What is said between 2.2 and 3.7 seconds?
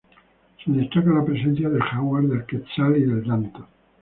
del quetzal y del danto.